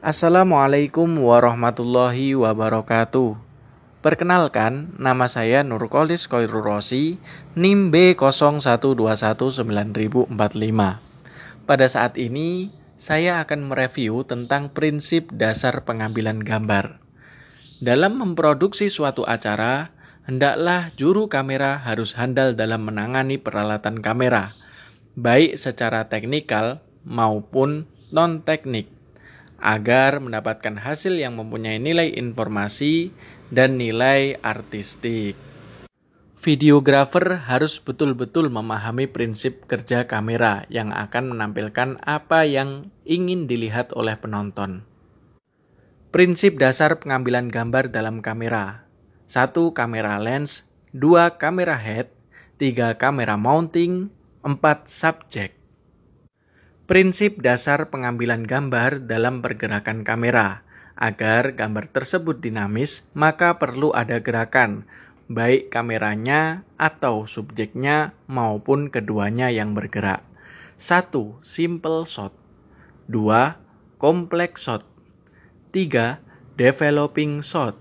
[0.00, 3.36] Assalamualaikum warahmatullahi wabarakatuh.
[4.00, 7.20] Perkenalkan, nama saya Nurkolis Koirul Rosi,
[7.52, 9.60] NIM B01219045.
[11.68, 16.96] Pada saat ini, saya akan mereview tentang prinsip dasar pengambilan gambar.
[17.84, 19.92] Dalam memproduksi suatu acara,
[20.24, 24.56] hendaklah juru kamera harus handal dalam menangani peralatan kamera,
[25.12, 28.99] baik secara teknikal maupun non-teknik
[29.60, 33.12] agar mendapatkan hasil yang mempunyai nilai informasi
[33.52, 35.36] dan nilai artistik.
[36.40, 44.16] Videografer harus betul-betul memahami prinsip kerja kamera yang akan menampilkan apa yang ingin dilihat oleh
[44.16, 44.88] penonton.
[46.08, 48.88] Prinsip dasar pengambilan gambar dalam kamera.
[49.28, 49.52] 1.
[49.76, 50.64] Kamera lens,
[50.96, 51.36] 2.
[51.36, 52.08] Kamera head,
[52.56, 52.96] 3.
[52.96, 54.08] Kamera mounting,
[54.40, 54.88] 4.
[54.88, 55.59] Subjek.
[56.90, 60.66] Prinsip dasar pengambilan gambar dalam pergerakan kamera.
[60.98, 64.90] Agar gambar tersebut dinamis, maka perlu ada gerakan,
[65.30, 70.26] baik kameranya atau subjeknya maupun keduanya yang bergerak.
[70.82, 71.14] 1.
[71.46, 72.34] Simple shot
[73.06, 73.54] 2.
[73.94, 74.82] Complex shot
[75.70, 76.18] 3.
[76.58, 77.78] Developing shot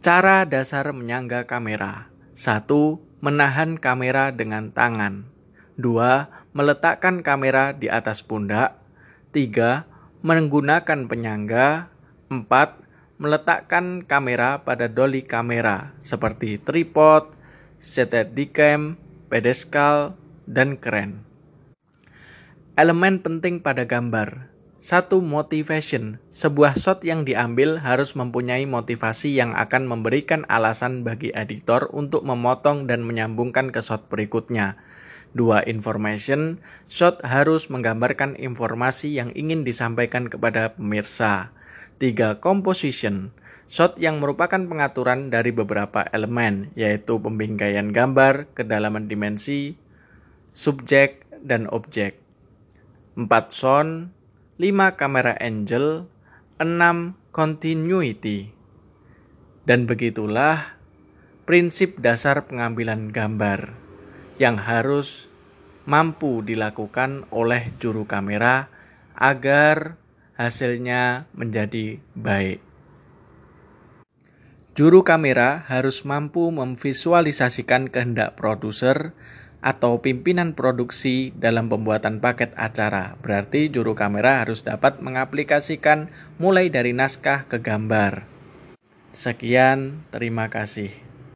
[0.00, 2.08] Cara dasar menyangga kamera
[2.40, 2.72] 1.
[3.20, 5.28] Menahan kamera dengan tangan
[5.76, 8.76] 2 meletakkan kamera di atas pundak.
[9.32, 9.88] 3.
[10.20, 11.88] Menggunakan penyangga.
[12.28, 12.44] 4.
[13.16, 17.32] Meletakkan kamera pada dolly kamera seperti tripod,
[17.80, 19.00] steadicam,
[19.32, 21.24] pedestal, dan keren.
[22.76, 26.18] Elemen penting pada gambar satu motivation.
[26.34, 32.90] Sebuah shot yang diambil harus mempunyai motivasi yang akan memberikan alasan bagi editor untuk memotong
[32.90, 34.74] dan menyambungkan ke shot berikutnya.
[35.32, 36.60] Dua information,
[36.92, 41.56] shot harus menggambarkan informasi yang ingin disampaikan kepada pemirsa.
[41.96, 43.32] Tiga composition,
[43.64, 49.80] shot yang merupakan pengaturan dari beberapa elemen, yaitu pembingkaian gambar, kedalaman dimensi,
[50.52, 52.20] subjek, dan objek.
[53.16, 54.12] Empat sound,
[54.60, 56.12] lima kamera angle,
[56.60, 58.52] enam continuity.
[59.64, 60.76] Dan begitulah
[61.48, 63.81] prinsip dasar pengambilan gambar
[64.40, 65.32] yang harus
[65.84, 68.70] mampu dilakukan oleh juru kamera
[69.18, 69.98] agar
[70.38, 72.62] hasilnya menjadi baik.
[74.72, 79.12] Juru kamera harus mampu memvisualisasikan kehendak produser
[79.60, 83.20] atau pimpinan produksi dalam pembuatan paket acara.
[83.20, 86.08] Berarti juru kamera harus dapat mengaplikasikan
[86.40, 88.24] mulai dari naskah ke gambar.
[89.12, 91.11] Sekian, terima kasih.